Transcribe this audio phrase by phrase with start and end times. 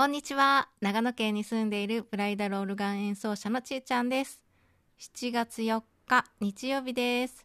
[0.00, 0.70] こんにちは。
[0.80, 4.40] 長野県に住んでいるブライダルオルガン演奏者のちえちゃんです。
[4.98, 7.44] 7月4日、日曜日です。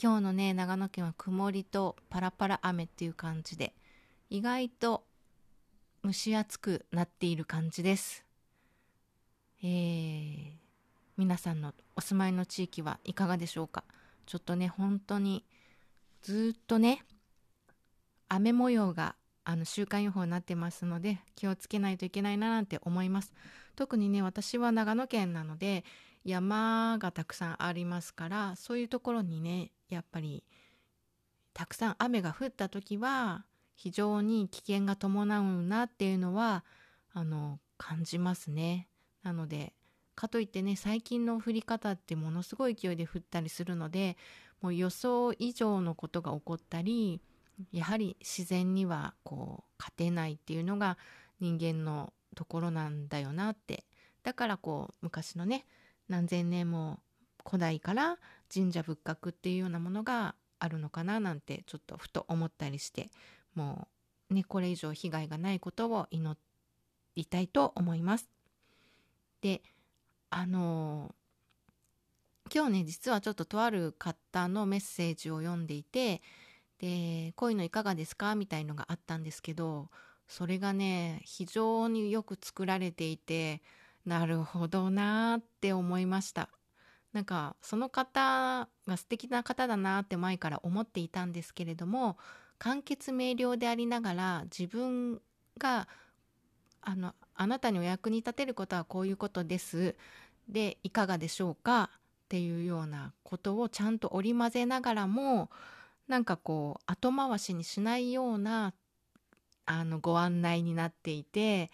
[0.00, 3.74] 今日のね、長野県は曇りとパラパラ雨っていう感じで、
[4.30, 5.02] 意外と
[6.04, 8.24] 蒸し暑くなっている感じです。
[9.64, 10.52] えー、
[11.16, 13.82] 皆さんのお住まいの地域はいかがでしょうか？
[14.26, 15.44] ちょっとね、本当に
[16.22, 17.04] ずっとね、
[18.28, 23.32] 雨模様があの週間予報になってますので気をつけないといけないななんて思います。
[23.74, 25.84] 特にね私は長野県なので
[26.24, 30.44] 山がたくさんありますからそういうところにねやっぱり
[31.54, 33.44] たくさん雨が降った時は
[33.74, 36.64] 非常に危険が伴うなっていうのは
[37.12, 38.88] あの感じますね。
[39.22, 39.72] なので
[40.14, 44.16] かといってね最近の降り方ってものすごい勢いで降ったりするので
[44.60, 47.20] もう予想以上のことが起こったり
[47.72, 50.98] やはり自然にはこう勝てないっていうのが
[51.40, 53.84] 人間のところなんだよなって
[54.22, 55.66] だからこう昔のね
[56.08, 57.00] 何千年も
[57.44, 58.18] 古代から
[58.52, 63.10] 神社仏閣っていうようなものがあるのかななんてちょっとふと思ったりして
[63.54, 63.88] も
[64.30, 66.38] うねこれ以上被害がないことを祈
[67.16, 68.28] りたいと思います。
[69.40, 69.60] で
[70.30, 71.14] あの
[72.54, 76.22] 今日ね実はちょっととある方のメッセージを読んでいて
[76.82, 78.34] でこういうのいかがですか？
[78.34, 79.88] みたいのがあったんですけど
[80.28, 83.62] それがね非常によく作られていて
[84.04, 86.50] なるほどなーって思いました。
[87.12, 92.16] なんかその方が素敵な方だなって前から思っていたんですけれども
[92.58, 95.20] 簡潔明瞭でありながら自分
[95.58, 95.86] が
[96.80, 99.94] あのあなたにお役に立てることはこういうことです。
[100.48, 101.90] でいかがでしょうか？
[101.94, 105.50] っていうようなことをちゃんと織り交ぜながらも
[106.08, 108.74] なんかこう後回しにしないような
[109.66, 111.70] あのご案内になっていて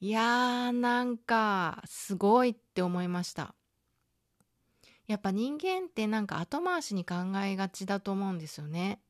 [0.00, 3.54] いやーなんかすごいって思いました。
[5.08, 7.14] やっぱ人間ってなんか後回しに考
[7.44, 9.00] えがちだと思うんですよね。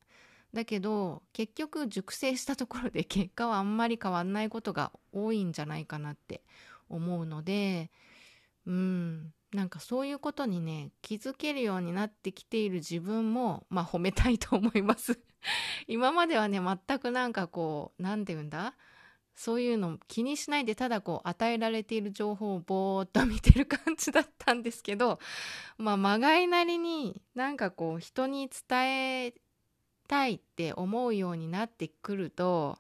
[0.55, 6.43] だけど結局熟成したところで 結果はあんまり変わんないことが多いんじゃないかなって
[6.89, 7.91] 思うので
[8.67, 9.35] うん。
[9.53, 15.19] なんかそういうことにね気づけるようになってきている自分もまあ褒めたいと思います。
[15.89, 18.75] 今まではね全くなんかこう何て言うんだ？
[19.35, 25.21] そういうの気にしないでただこう与えられている情報をぼーっと見てる感じだったんですけど
[25.77, 29.35] まあまがいなりになんかこう人に伝え
[30.09, 32.79] たいって思うようになってくると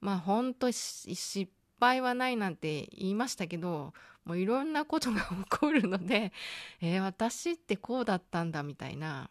[0.00, 1.48] まあほんと失
[1.78, 3.94] 敗はないなんて言いましたけど
[4.24, 6.32] もういろんなことが起こるので、
[6.80, 9.30] えー、私ってこうだったんだみたいな。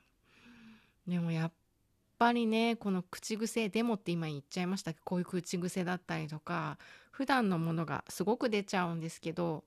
[1.08, 1.52] でもやっ
[2.20, 6.78] ぱりね、この口癖、でもって今言っちゃいましたけど、こういう口癖だったりとか、
[7.12, 9.64] 普段のものがすごく出ちゃうんですけど、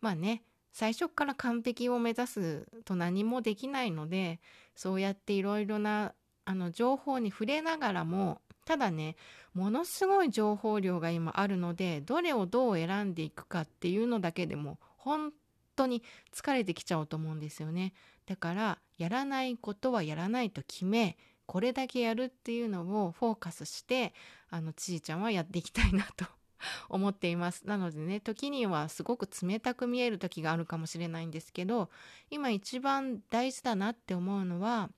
[0.00, 4.40] まあね、最初から完璧を目指すと何もできないので、
[4.76, 9.16] そうやっていろいろなあの情報に触れながらも、ただね
[9.54, 15.32] ものすごい情報量が今あるのでどれをどう選んでいくかっていうのだけでも本
[15.74, 16.02] 当に
[16.34, 17.94] 疲れてきちゃうと思うんですよね。
[18.26, 24.12] だからやらないことはやらないと決めこれだけやるっていうのをフォーカスして
[24.50, 26.26] あのちいちゃんはやっていきたいなと
[26.90, 27.66] 思っています。
[27.66, 31.88] なのでね時にはすごく冷たく見える時があるかもしれないんですけど
[32.28, 34.90] 今一番大事だなって思うのは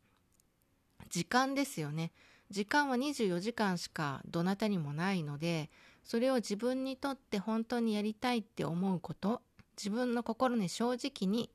[1.09, 2.11] 時間ですよね。
[2.51, 5.71] 時間は24時間しかどなたにもないので
[6.05, 9.43] それを自分にとって本当にやりたいって思うこと
[9.77, 11.49] 自分の心に正直に、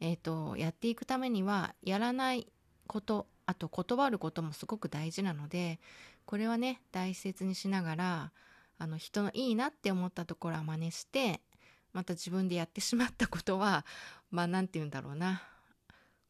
[0.00, 2.46] えーと、やっていくためにはやらない
[2.86, 5.78] ことあと断ることもすごく大事なので
[6.26, 8.32] これはね大切にしながら
[8.78, 11.40] あの人のいいなって思ったところは真似して
[11.92, 13.84] また自分でやってしまったことは
[14.30, 15.42] まあ何て言うんだろうな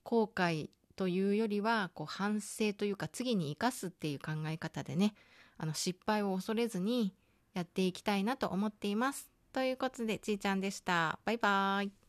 [0.03, 0.69] 後悔
[1.01, 5.15] というよりはこう反省というか次に生かすっていう考え方でね
[5.57, 7.15] あの失敗を恐れずに
[7.55, 9.31] やっていきたいなと思っています。
[9.51, 11.19] ということでちーちゃんでした。
[11.25, 12.00] バイバーイ。